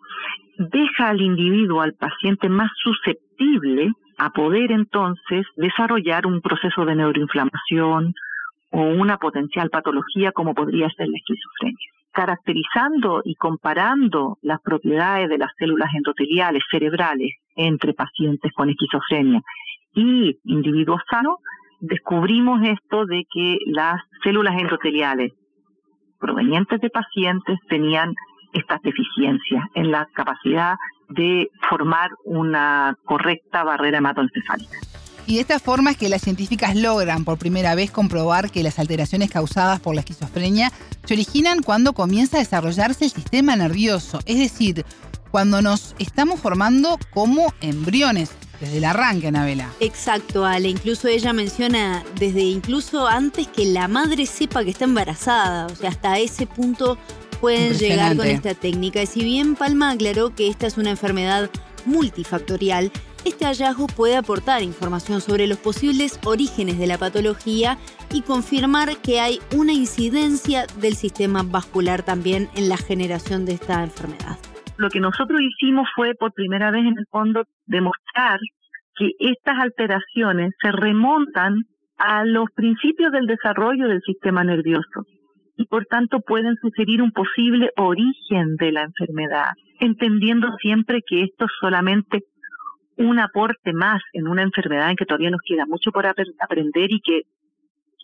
deja 0.59 1.09
al 1.09 1.21
individuo, 1.21 1.83
al 1.83 1.95
paciente 1.95 2.49
más 2.49 2.71
susceptible 2.83 3.91
a 4.19 4.31
poder 4.31 4.73
entonces 4.73 5.47
desarrollar 5.57 6.27
un 6.27 6.41
proceso 6.41 6.85
de 6.85 6.95
neuroinflamación 6.95 8.15
o 8.71 8.81
una 8.81 9.19
potencial 9.19 9.71
patología 9.71 10.33
como 10.33 10.55
podría 10.55 10.89
ser 10.91 11.09
la 11.09 11.19
esquizofrenia. 11.19 11.89
Caracterizando 12.13 13.21
y 13.25 13.35
comparando 13.35 14.39
las 14.41 14.61
propiedades 14.63 15.29
de 15.29 15.39
las 15.39 15.51
células 15.59 15.91
endoteliales 15.95 16.63
cerebrales 16.71 17.35
entre 17.57 17.93
pacientes 17.93 18.53
con 18.55 18.71
esquizofrenia 18.71 19.43
y 19.95 20.39
individuos 20.45 21.03
sanos, 21.11 21.37
descubrimos 21.81 22.61
esto 22.67 23.05
de 23.05 23.25
que 23.31 23.59
las 23.67 24.01
células 24.23 24.59
endoteliales 24.59 25.33
provenientes 26.19 26.81
de 26.81 26.91
pacientes 26.91 27.59
tenían 27.69 28.15
estas 28.53 28.81
deficiencias 28.83 29.65
en 29.75 29.91
la 29.91 30.07
capacidad 30.15 30.77
de 31.09 31.51
formar 31.69 32.11
una 32.25 32.97
correcta 33.05 33.65
barrera 33.65 33.99
hematoencefálica. 33.99 34.79
Y 35.29 35.35
de 35.35 35.41
esta 35.41 35.59
forma 35.59 35.91
es 35.91 35.97
que 35.97 36.09
las 36.09 36.23
científicas 36.23 36.77
logran 36.77 37.25
por 37.25 37.37
primera 37.37 37.75
vez 37.75 37.91
comprobar 37.91 38.51
que 38.51 38.63
las 38.63 38.79
alteraciones 38.79 39.31
causadas 39.31 39.81
por 39.81 39.95
la 39.95 40.01
esquizofrenia 40.01 40.71
se 41.05 41.15
originan 41.15 41.63
cuando 41.63 41.95
comienza 41.95 42.37
a 42.37 42.41
desarrollarse 42.41 43.07
el 43.07 43.11
sistema 43.11 43.57
nervioso, 43.57 44.21
es 44.25 44.39
decir, 44.39 44.85
cuando 45.33 45.63
nos 45.63 45.97
estamos 45.99 46.41
formando 46.41 46.99
como 47.13 47.53
embriones. 47.61 48.31
Desde 48.61 48.79
el 48.79 48.85
arranque, 48.85 49.29
Anabela. 49.29 49.71
Exacto, 49.81 50.45
Ale. 50.45 50.69
Incluso 50.69 51.09
ella 51.09 51.33
menciona 51.33 52.05
desde 52.19 52.41
incluso 52.43 53.07
antes 53.07 53.47
que 53.49 53.67
la 53.67 53.89
madre 53.89 54.27
sepa 54.27 54.65
que 54.65 54.71
está 54.71 54.85
embarazada. 54.85 55.67
O 55.67 55.77
sea, 55.77 55.91
hasta 55.91 56.19
ese 56.19 56.47
punto 56.47 56.99
pueden 57.41 57.75
llegar 57.75 58.17
con 58.17 58.27
esta 58.27 58.55
técnica. 58.55 59.03
Y 59.03 59.07
si 59.07 59.23
bien 59.25 59.57
Palma 59.57 59.91
aclaró 59.91 60.35
que 60.35 60.49
esta 60.49 60.67
es 60.67 60.79
una 60.79 60.91
enfermedad 60.91 61.51
multifactorial, 61.85 62.91
este 63.25 63.45
hallazgo 63.45 63.89
puede 63.89 64.17
aportar 64.17 64.63
información 64.63 65.21
sobre 65.21 65.49
los 65.49 65.59
posibles 65.59 66.19
orígenes 66.25 66.79
de 66.79 66.87
la 66.87 66.97
patología 66.97 67.77
y 68.13 68.23
confirmar 68.23 68.97
que 68.99 69.21
hay 69.21 69.41
una 69.53 69.73
incidencia 69.73 70.67
del 70.81 70.97
sistema 70.97 71.43
vascular 71.43 72.05
también 72.05 72.49
en 72.55 72.69
la 72.69 72.77
generación 72.77 73.45
de 73.45 73.55
esta 73.55 73.83
enfermedad. 73.83 74.39
Lo 74.79 74.91
que 74.91 75.01
nosotros 75.01 75.41
hicimos 75.41 75.89
fue 75.95 76.15
por 76.15 76.33
primera 76.33 76.71
vez 76.71 76.83
en 76.83 76.99
el 76.99 77.07
fondo 77.11 77.45
demostrar 77.67 78.39
que 78.97 79.13
estas 79.19 79.59
alteraciones 79.59 80.53
se 80.63 80.73
remontan 80.73 81.65
a 81.99 82.25
los 82.25 82.51
principios 82.55 83.13
del 83.13 83.27
desarrollo 83.27 83.89
del 83.89 84.03
sistema 84.03 84.45
nervioso 84.45 85.07
y 85.57 85.65
por 85.67 85.87
tanto 85.87 86.21
pueden 86.21 86.57
sugerir 86.57 87.01
un 87.01 87.13
posible 87.13 87.71
origen 87.77 88.57
de 88.57 88.73
la 88.73 88.83
enfermedad, 88.83 89.53
entendiendo 89.81 90.55
siempre 90.61 91.01
que 91.07 91.23
esto 91.23 91.47
es 91.47 91.51
solamente 91.61 92.25
un 92.99 93.19
aporte 93.19 93.73
más 93.73 94.01
en 94.13 94.29
una 94.29 94.43
enfermedad 94.43 94.91
en 94.91 94.97
que 94.97 95.07
todavía 95.07 95.31
nos 95.31 95.41
queda 95.47 95.65
mucho 95.67 95.91
por 95.93 96.07
aprender 96.07 96.93
y 96.93 97.01
que, 97.01 97.23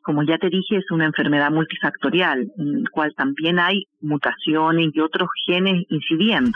como 0.03 0.23
ya 0.23 0.39
te 0.39 0.49
dije, 0.49 0.77
es 0.77 0.91
una 0.91 1.07
enfermedad 1.07 1.51
multifactorial, 1.51 2.51
en 2.59 2.83
la 2.83 2.91
cual 2.91 3.15
también 3.17 3.59
hay 3.59 3.87
mutaciones 4.01 4.91
y 4.95 5.01
otros 5.01 5.29
genes 5.47 5.87
incidiendo. 5.89 6.53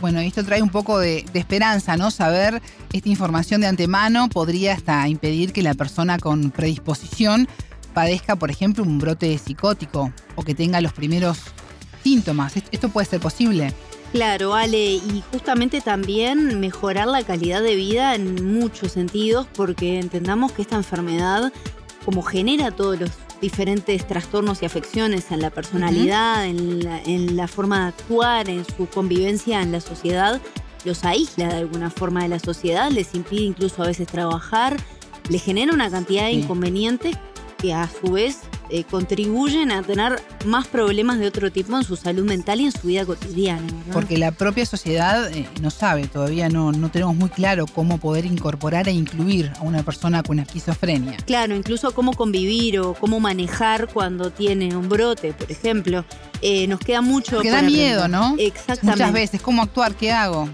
Bueno, 0.00 0.18
esto 0.18 0.44
trae 0.44 0.62
un 0.62 0.70
poco 0.70 0.98
de, 0.98 1.24
de, 1.32 1.38
esperanza, 1.38 1.96
¿no? 1.96 2.10
Saber 2.10 2.60
esta 2.92 3.08
información 3.08 3.60
de 3.60 3.68
antemano 3.68 4.28
podría 4.28 4.72
hasta 4.72 5.06
impedir 5.06 5.52
que 5.52 5.62
la 5.62 5.74
persona 5.74 6.18
con 6.18 6.50
predisposición 6.50 7.46
padezca, 7.94 8.34
por 8.36 8.50
ejemplo, 8.50 8.82
un 8.82 8.98
brote 8.98 9.38
psicótico 9.38 10.12
o 10.34 10.42
que 10.42 10.54
tenga 10.54 10.80
los 10.80 10.92
primeros 10.92 11.38
síntomas. 12.02 12.56
¿Esto 12.56 12.88
puede 12.88 13.06
ser 13.06 13.20
posible? 13.20 13.72
Claro, 14.12 14.54
Ale, 14.54 14.94
y 14.94 15.22
justamente 15.30 15.80
también 15.80 16.60
mejorar 16.60 17.06
la 17.06 17.22
calidad 17.22 17.62
de 17.62 17.76
vida 17.76 18.14
en 18.14 18.44
muchos 18.58 18.92
sentidos, 18.92 19.46
porque 19.54 19.98
entendamos 19.98 20.52
que 20.52 20.60
esta 20.60 20.76
enfermedad, 20.76 21.50
como 22.04 22.22
genera 22.22 22.70
todos 22.70 22.98
los 22.98 23.10
diferentes 23.40 24.06
trastornos 24.06 24.62
y 24.62 24.66
afecciones 24.66 25.30
en 25.30 25.40
la 25.40 25.50
personalidad, 25.50 26.46
en, 26.46 26.84
la, 26.84 27.02
en, 27.02 27.36
la, 27.36 27.48
forma 27.48 27.80
de 27.82 27.88
actuar, 27.88 28.48
en 28.48 28.64
su 28.64 28.86
convivencia 28.86 29.62
en 29.62 29.72
la 29.72 29.80
sociedad, 29.80 30.40
los 30.84 31.04
aísla 31.04 31.48
de 31.48 31.56
alguna 31.56 31.90
forma 31.90 32.22
de 32.22 32.28
la 32.28 32.38
sociedad, 32.38 32.90
les 32.90 33.14
impide 33.14 33.42
incluso 33.42 33.82
a 33.82 33.86
veces 33.86 34.06
trabajar, 34.06 34.76
les 35.28 35.42
genera 35.42 35.72
una 35.72 35.90
cantidad 35.90 36.24
de 36.24 36.32
inconvenientes 36.32 37.16
que 37.58 37.74
a 37.74 37.88
su 37.88 38.12
vez 38.12 38.40
eh, 38.74 38.84
contribuyen 38.84 39.70
a 39.70 39.82
tener 39.82 40.22
más 40.46 40.66
problemas 40.66 41.18
de 41.18 41.26
otro 41.26 41.52
tipo 41.52 41.76
en 41.76 41.84
su 41.84 41.94
salud 41.94 42.24
mental 42.24 42.58
y 42.58 42.64
en 42.64 42.72
su 42.72 42.86
vida 42.86 43.04
cotidiana. 43.04 43.66
Porque 43.92 44.16
la 44.16 44.32
propia 44.32 44.64
sociedad 44.64 45.30
eh, 45.30 45.46
no 45.60 45.68
sabe, 45.70 46.06
todavía 46.06 46.48
no, 46.48 46.72
no 46.72 46.90
tenemos 46.90 47.14
muy 47.14 47.28
claro 47.28 47.66
cómo 47.66 47.98
poder 47.98 48.24
incorporar 48.24 48.88
e 48.88 48.92
incluir 48.92 49.52
a 49.58 49.60
una 49.60 49.82
persona 49.82 50.22
con 50.22 50.38
esquizofrenia. 50.38 51.18
Claro, 51.26 51.54
incluso 51.54 51.92
cómo 51.92 52.14
convivir 52.14 52.78
o 52.80 52.94
cómo 52.94 53.20
manejar 53.20 53.88
cuando 53.92 54.30
tiene 54.30 54.74
un 54.74 54.88
brote, 54.88 55.34
por 55.34 55.52
ejemplo. 55.52 56.06
Eh, 56.40 56.66
nos 56.66 56.80
queda 56.80 57.02
mucho. 57.02 57.40
Que 57.40 57.50
da 57.50 57.60
miedo, 57.60 58.08
¿no? 58.08 58.36
Exactamente. 58.38 58.86
Muchas 58.86 59.12
veces, 59.12 59.42
¿cómo 59.42 59.60
actuar? 59.60 59.94
¿Qué 59.94 60.12
hago? 60.12 60.48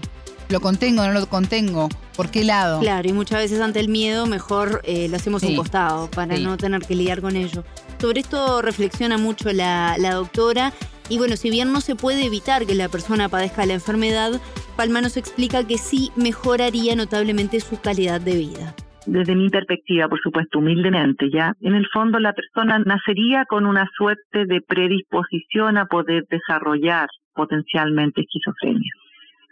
¿Lo 0.49 0.59
contengo? 0.59 1.05
¿No 1.05 1.13
lo 1.13 1.29
contengo? 1.29 1.87
¿Por 2.19 2.31
qué 2.31 2.43
lado? 2.43 2.81
Claro, 2.81 3.07
y 3.07 3.13
muchas 3.13 3.39
veces 3.39 3.61
ante 3.61 3.79
el 3.79 3.87
miedo 3.87 4.25
mejor 4.25 4.81
eh, 4.83 5.07
lo 5.07 5.15
hacemos 5.15 5.41
a 5.41 5.47
un 5.47 5.55
costado 5.55 6.11
para 6.11 6.37
no 6.37 6.57
tener 6.57 6.81
que 6.81 6.93
lidiar 6.93 7.21
con 7.21 7.37
ello. 7.37 7.63
Sobre 7.97 8.19
esto 8.19 8.61
reflexiona 8.61 9.17
mucho 9.17 9.53
la, 9.53 9.95
la 9.97 10.15
doctora 10.15 10.73
y 11.07 11.17
bueno, 11.17 11.37
si 11.37 11.49
bien 11.49 11.71
no 11.71 11.79
se 11.79 11.95
puede 11.95 12.25
evitar 12.25 12.65
que 12.65 12.75
la 12.75 12.89
persona 12.89 13.29
padezca 13.29 13.65
la 13.65 13.75
enfermedad, 13.75 14.33
Palma 14.75 14.99
nos 14.99 15.15
explica 15.15 15.65
que 15.65 15.77
sí 15.77 16.11
mejoraría 16.17 16.93
notablemente 16.97 17.61
su 17.61 17.79
calidad 17.79 18.19
de 18.19 18.35
vida 18.35 18.75
desde 19.05 19.33
mi 19.33 19.49
perspectiva, 19.49 20.09
por 20.09 20.19
supuesto, 20.19 20.59
humildemente, 20.59 21.29
ya, 21.33 21.53
en 21.61 21.73
el 21.73 21.87
fondo 21.87 22.19
la 22.19 22.33
persona 22.33 22.79
nacería 22.79 23.45
con 23.45 23.65
una 23.65 23.89
suerte 23.97 24.45
de 24.45 24.61
predisposición 24.61 25.77
a 25.77 25.85
poder 25.85 26.25
desarrollar 26.29 27.07
potencialmente 27.33 28.21
esquizofrenia. 28.21 28.91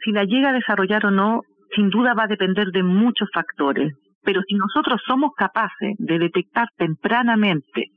Si 0.03 0.12
la 0.12 0.25
llega 0.25 0.50
a 0.50 0.53
desarrollar 0.53 1.07
o 1.07 1.12
no, 1.12 1.41
sin 1.75 1.89
duda 1.89 2.13
va 2.13 2.24
a 2.24 2.27
depender 2.27 2.67
de 2.71 2.83
muchos 2.83 3.29
factores, 3.33 3.93
pero 4.24 4.41
si 4.47 4.55
nosotros 4.55 5.01
somos 5.05 5.31
capaces 5.36 5.95
de 5.97 6.19
detectar 6.19 6.67
tempranamente 6.77 7.91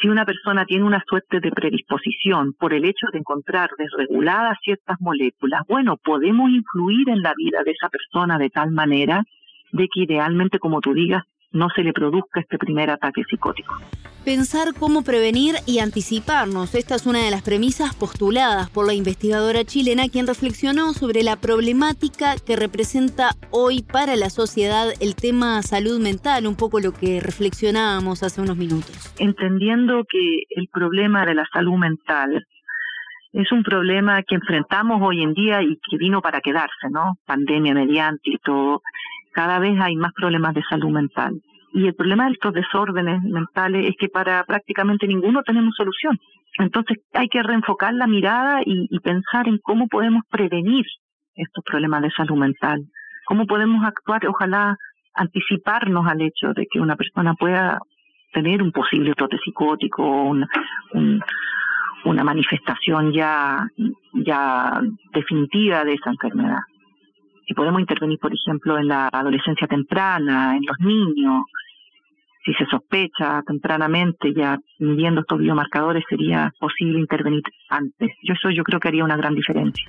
si 0.00 0.08
una 0.08 0.24
persona 0.24 0.64
tiene 0.64 0.84
una 0.84 1.02
suerte 1.08 1.40
de 1.40 1.50
predisposición 1.50 2.52
por 2.54 2.74
el 2.74 2.84
hecho 2.84 3.06
de 3.12 3.18
encontrar 3.18 3.70
desreguladas 3.78 4.58
ciertas 4.62 5.00
moléculas, 5.00 5.62
bueno, 5.68 5.96
podemos 5.96 6.50
influir 6.50 7.08
en 7.08 7.22
la 7.22 7.32
vida 7.36 7.62
de 7.64 7.70
esa 7.70 7.88
persona 7.88 8.38
de 8.38 8.50
tal 8.50 8.70
manera 8.72 9.22
de 9.72 9.88
que 9.92 10.02
idealmente, 10.02 10.58
como 10.58 10.80
tú 10.80 10.94
digas, 10.94 11.24
no 11.54 11.68
se 11.74 11.82
le 11.82 11.92
produzca 11.92 12.40
este 12.40 12.58
primer 12.58 12.90
ataque 12.90 13.22
psicótico. 13.30 13.74
Pensar 14.24 14.74
cómo 14.78 15.02
prevenir 15.02 15.54
y 15.66 15.78
anticiparnos. 15.78 16.74
Esta 16.74 16.94
es 16.96 17.06
una 17.06 17.24
de 17.24 17.30
las 17.30 17.42
premisas 17.42 17.94
postuladas 17.94 18.70
por 18.70 18.86
la 18.86 18.94
investigadora 18.94 19.64
chilena 19.64 20.08
quien 20.08 20.26
reflexionó 20.26 20.92
sobre 20.94 21.22
la 21.22 21.36
problemática 21.36 22.34
que 22.44 22.56
representa 22.56 23.30
hoy 23.50 23.82
para 23.82 24.16
la 24.16 24.30
sociedad 24.30 24.88
el 25.00 25.14
tema 25.14 25.62
salud 25.62 26.00
mental, 26.00 26.46
un 26.46 26.56
poco 26.56 26.80
lo 26.80 26.92
que 26.92 27.20
reflexionábamos 27.20 28.22
hace 28.22 28.40
unos 28.40 28.56
minutos. 28.56 29.14
Entendiendo 29.18 30.04
que 30.08 30.44
el 30.56 30.68
problema 30.68 31.24
de 31.24 31.34
la 31.34 31.46
salud 31.52 31.76
mental 31.76 32.46
es 33.32 33.50
un 33.52 33.62
problema 33.62 34.22
que 34.22 34.36
enfrentamos 34.36 35.02
hoy 35.02 35.22
en 35.22 35.34
día 35.34 35.62
y 35.62 35.76
que 35.88 35.98
vino 35.98 36.22
para 36.22 36.40
quedarse, 36.40 36.88
¿no? 36.90 37.18
Pandemia 37.26 37.74
mediante 37.74 38.30
y 38.30 38.38
todo 38.38 38.80
cada 39.34 39.58
vez 39.58 39.78
hay 39.80 39.96
más 39.96 40.12
problemas 40.14 40.54
de 40.54 40.62
salud 40.62 40.90
mental. 40.90 41.40
Y 41.72 41.86
el 41.88 41.94
problema 41.94 42.26
de 42.26 42.32
estos 42.32 42.54
desórdenes 42.54 43.20
mentales 43.22 43.88
es 43.88 43.96
que 43.98 44.08
para 44.08 44.44
prácticamente 44.44 45.08
ninguno 45.08 45.42
tenemos 45.42 45.74
solución. 45.76 46.18
Entonces 46.58 46.98
hay 47.12 47.28
que 47.28 47.42
reenfocar 47.42 47.92
la 47.94 48.06
mirada 48.06 48.60
y, 48.64 48.88
pensar 49.00 49.48
en 49.48 49.58
cómo 49.58 49.88
podemos 49.88 50.22
prevenir 50.30 50.86
estos 51.34 51.64
problemas 51.64 52.02
de 52.02 52.10
salud 52.12 52.36
mental, 52.36 52.80
cómo 53.26 53.44
podemos 53.46 53.84
actuar, 53.84 54.24
ojalá 54.28 54.76
anticiparnos 55.14 56.06
al 56.06 56.22
hecho 56.22 56.52
de 56.54 56.66
que 56.70 56.78
una 56.78 56.94
persona 56.94 57.34
pueda 57.34 57.80
tener 58.32 58.62
un 58.62 58.70
posible 58.70 59.14
trote 59.14 59.38
psicótico 59.44 60.04
o 60.04 60.30
un, 60.30 60.46
una 62.04 62.24
manifestación 62.24 63.12
ya, 63.12 63.66
ya 64.12 64.80
definitiva 65.12 65.84
de 65.84 65.94
esa 65.94 66.10
enfermedad. 66.10 66.60
Si 67.46 67.54
podemos 67.54 67.80
intervenir, 67.80 68.18
por 68.18 68.32
ejemplo, 68.32 68.78
en 68.78 68.88
la 68.88 69.08
adolescencia 69.08 69.66
temprana, 69.66 70.56
en 70.56 70.62
los 70.66 70.78
niños, 70.80 71.42
si 72.44 72.52
se 72.54 72.66
sospecha 72.66 73.42
tempranamente, 73.46 74.32
ya 74.34 74.58
midiendo 74.78 75.22
estos 75.22 75.38
biomarcadores, 75.38 76.04
sería 76.08 76.52
posible 76.58 77.00
intervenir 77.00 77.42
antes. 77.70 78.10
Yo 78.22 78.34
eso 78.34 78.50
yo 78.50 78.62
creo 78.64 78.80
que 78.80 78.88
haría 78.88 79.04
una 79.04 79.16
gran 79.16 79.34
diferencia. 79.34 79.84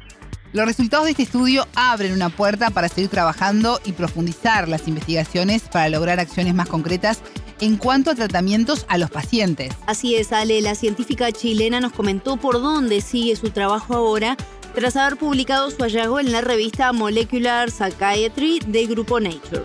Los 0.53 0.65
resultados 0.65 1.03
de 1.05 1.12
este 1.12 1.24
estudio 1.24 1.65
abren 1.75 2.13
una 2.13 2.29
puerta 2.29 2.69
para 2.69 2.88
seguir 2.88 3.09
trabajando 3.09 3.79
y 3.85 3.91
profundizar 3.91 4.69
las 4.69 4.88
investigaciones 4.88 5.67
para 5.67 5.89
lograr 5.89 6.21
acciones 6.21 6.55
más 6.55 6.69
concretas 6.69 7.21
en 7.59 7.75
cuanto 7.75 8.12
a 8.12 8.15
tratamientos 8.15 8.85
a 8.88 8.97
los 8.97 9.12
pacientes. 9.12 9.75
Así 9.85 10.15
es, 10.15 10.31
Ale, 10.31 10.62
la 10.62 10.75
científica 10.75 11.29
chilena 11.33 11.81
nos 11.81 11.91
comentó 11.91 12.38
por 12.38 12.53
dónde 12.53 13.01
sigue 13.01 13.35
su 13.35 13.50
trabajo 13.50 13.95
ahora 13.95 14.38
tras 14.75 14.98
haber 14.98 15.17
publicado 15.17 15.70
su 15.70 15.82
hallazgo 15.82 16.20
en 16.20 16.34
la 16.34 16.41
revista 16.41 16.91
Molecular 16.91 17.70
Psychiatry 17.70 18.60
del 18.67 18.88
grupo 18.88 19.22
Nature. 19.22 19.63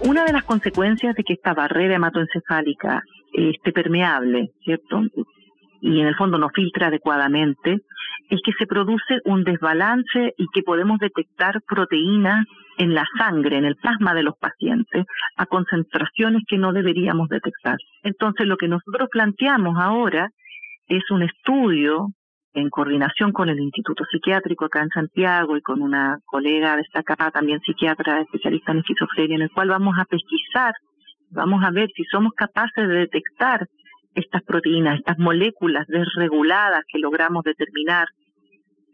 Una 0.00 0.24
de 0.24 0.32
las 0.32 0.44
consecuencias 0.44 1.16
de 1.16 1.24
que 1.24 1.32
esta 1.32 1.54
barrera 1.54 1.96
hematoencefálica 1.96 3.02
esté 3.32 3.72
permeable, 3.72 4.52
¿cierto? 4.62 5.02
Y 5.80 6.00
en 6.00 6.06
el 6.06 6.14
fondo 6.14 6.38
no 6.38 6.50
filtra 6.50 6.86
adecuadamente, 6.86 7.80
es 8.30 8.40
que 8.44 8.52
se 8.56 8.66
produce 8.66 9.18
un 9.24 9.42
desbalance 9.42 10.34
y 10.38 10.46
que 10.54 10.62
podemos 10.62 11.00
detectar 11.00 11.60
proteínas 11.66 12.46
en 12.78 12.94
la 12.94 13.04
sangre, 13.18 13.58
en 13.58 13.64
el 13.64 13.74
plasma 13.74 14.14
de 14.14 14.22
los 14.22 14.36
pacientes, 14.38 15.04
a 15.36 15.46
concentraciones 15.46 16.42
que 16.46 16.58
no 16.58 16.72
deberíamos 16.72 17.28
detectar. 17.28 17.76
Entonces, 18.04 18.46
lo 18.46 18.56
que 18.56 18.68
nosotros 18.68 19.08
planteamos 19.10 19.76
ahora 19.78 20.30
es 20.86 21.02
un 21.10 21.22
estudio 21.22 22.08
en 22.54 22.70
coordinación 22.70 23.32
con 23.32 23.48
el 23.48 23.58
Instituto 23.58 24.04
Psiquiátrico 24.04 24.64
acá 24.66 24.82
en 24.82 24.88
Santiago 24.90 25.56
y 25.56 25.60
con 25.60 25.82
una 25.82 26.18
colega 26.24 26.76
destacada 26.76 27.30
también 27.30 27.60
psiquiatra 27.60 28.20
especialista 28.20 28.72
en 28.72 28.78
esquizofrenia, 28.78 29.36
en 29.36 29.42
el 29.42 29.50
cual 29.50 29.68
vamos 29.68 29.96
a 29.98 30.04
pesquisar, 30.04 30.72
vamos 31.30 31.64
a 31.64 31.70
ver 31.70 31.88
si 31.96 32.04
somos 32.04 32.32
capaces 32.34 32.88
de 32.88 32.94
detectar 32.94 33.66
estas 34.14 34.42
proteínas, 34.44 34.98
estas 34.98 35.18
moléculas 35.18 35.86
desreguladas 35.88 36.82
que 36.86 37.00
logramos 37.00 37.42
determinar 37.42 38.06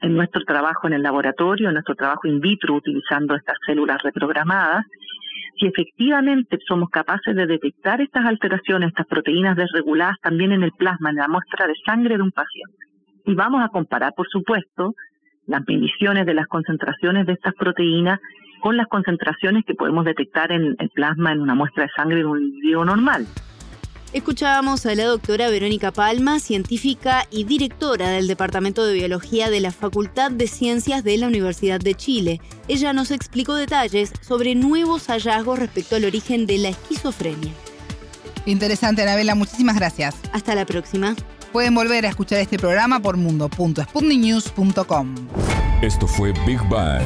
en 0.01 0.15
nuestro 0.15 0.43
trabajo 0.45 0.87
en 0.87 0.95
el 0.95 1.03
laboratorio, 1.03 1.69
en 1.69 1.75
nuestro 1.75 1.95
trabajo 1.95 2.27
in 2.27 2.41
vitro 2.41 2.75
utilizando 2.75 3.35
estas 3.35 3.57
células 3.67 4.03
reprogramadas, 4.03 4.87
si 5.59 5.67
efectivamente 5.67 6.57
somos 6.67 6.89
capaces 6.89 7.37
de 7.37 7.47
detectar 7.47 8.01
estas 8.01 8.25
alteraciones, 8.25 8.89
estas 8.89 9.07
proteínas 9.07 9.57
desreguladas 9.57 10.17
también 10.23 10.53
en 10.53 10.63
el 10.63 10.73
plasma, 10.73 11.11
en 11.11 11.17
la 11.17 11.29
muestra 11.29 11.67
de 11.67 11.75
sangre 11.85 12.17
de 12.17 12.23
un 12.23 12.31
paciente. 12.31 12.90
Y 13.31 13.35
vamos 13.37 13.63
a 13.63 13.69
comparar, 13.69 14.13
por 14.15 14.27
supuesto, 14.29 14.97
las 15.47 15.63
mediciones 15.65 16.27
de 16.27 16.35
las 16.35 16.49
concentraciones 16.49 17.27
de 17.27 17.35
estas 17.35 17.55
proteínas 17.55 18.19
con 18.61 18.77
las 18.77 18.89
concentraciones 18.89 19.65
que 19.65 19.75
podemos 19.75 20.05
detectar 20.05 20.51
en 20.51 20.75
el 20.77 20.91
plasma 20.91 21.31
en 21.31 21.41
una 21.41 21.55
muestra 21.55 21.85
de 21.85 21.91
sangre 21.95 22.19
de 22.19 22.25
un 22.25 22.43
individuo 22.43 22.85
normal. 22.85 23.29
Escuchábamos 24.13 24.85
a 24.85 24.97
la 24.97 25.05
doctora 25.05 25.49
Verónica 25.49 25.93
Palma, 25.93 26.41
científica 26.41 27.23
y 27.31 27.45
directora 27.45 28.09
del 28.09 28.27
Departamento 28.27 28.85
de 28.85 28.95
Biología 28.95 29.49
de 29.49 29.61
la 29.61 29.71
Facultad 29.71 30.33
de 30.33 30.49
Ciencias 30.49 31.05
de 31.05 31.17
la 31.17 31.29
Universidad 31.29 31.79
de 31.79 31.95
Chile. 31.95 32.41
Ella 32.67 32.93
nos 32.93 33.13
explicó 33.13 33.55
detalles 33.55 34.13
sobre 34.23 34.57
nuevos 34.57 35.07
hallazgos 35.07 35.61
respecto 35.61 35.95
al 35.95 36.05
origen 36.05 36.47
de 36.47 36.59
la 36.59 36.71
esquizofrenia. 36.71 37.53
Interesante, 38.45 39.03
Anabela. 39.03 39.37
Muchísimas 39.37 39.77
gracias. 39.77 40.21
Hasta 40.33 40.57
la 40.57 40.67
próxima. 40.67 41.15
Pueden 41.53 41.75
volver 41.75 42.07
a 42.07 42.09
escuchar 42.09 42.39
este 42.41 42.59
programa 42.59 43.01
por 43.01 43.17
mundo.sputniknews.com. 43.17 45.15
Esto 45.83 46.07
fue 46.07 46.33
Big 46.47 46.61
Bang. 46.69 47.03